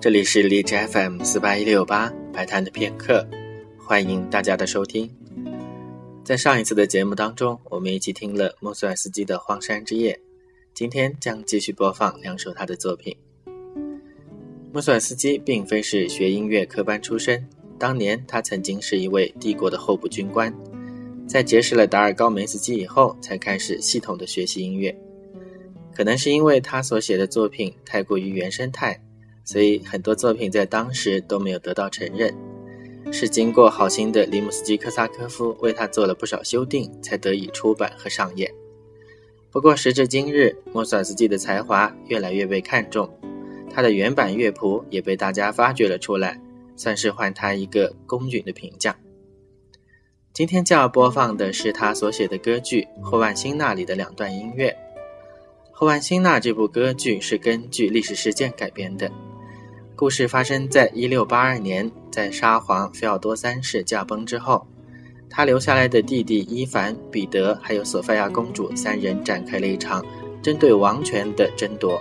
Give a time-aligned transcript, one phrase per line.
[0.00, 3.28] 这里是荔枝 FM 四八一六八白谈的片刻，
[3.76, 5.10] 欢迎大家的收听。
[6.22, 10.12] 在上一次的节目当中，我们一起听了莫索尔斯基的《荒山之夜》，
[10.72, 13.16] 今天将继续播放两首他的作品。
[14.72, 17.44] 莫索尔斯基并非是学音乐科班出身，
[17.76, 20.54] 当年他曾经是一位帝国的候补军官，
[21.26, 24.96] 在结识了达尔高梅斯基以后，才开始系统的学习音乐。
[25.92, 28.96] 可能是因为他所写的作品太过于原生态，
[29.48, 32.36] 所以很多作品在当时都没有得到承认。
[33.10, 38.52] 是经过好心的里姆斯基科萨科夫为他做了不少修订，才得以出版和上演。
[39.50, 43.08] 不过时至今日，莫索斯基的才华越来越被看重。
[43.72, 46.38] 他的原版乐谱也被大家发掘了出来，
[46.76, 48.98] 算是还他一个公允的评价。
[50.34, 54.68] 今天将要播放的是他所写的歌剧《霍万辛纳》里的两段音乐。
[55.72, 59.10] 《霍万辛纳》这部歌剧是根据历史事件改编的，
[59.98, 64.64] 故事发生在1682年，在沙皇菲奥多三世驾崩之后，
[65.28, 70.06] 他留下来的弟弟伊凡、彼得还有索菲亚公主三人展开了一场
[70.40, 72.00] 针对王权的争夺。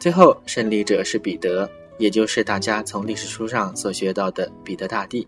[0.00, 5.24] 最后，胜利者是彼得，也就是大家从历史书上所学到的彼得大帝。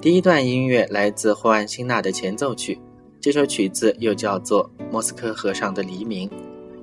[0.00, 2.76] 第一段音乐来自霍万辛纳的前奏曲，
[3.20, 6.28] 这首曲子又叫做《莫斯科河上的黎明》，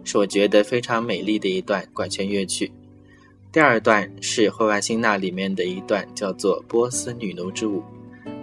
[0.05, 2.71] 是我觉得非常美丽的一段管弦乐曲。
[3.51, 7.81] 第二段是霍万辛娜里面的一段叫做《波斯女奴之舞》。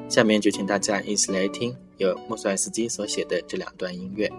[0.08, 4.30] 下面就请大家一起来听由莫索尔斯基所写的这两段音乐。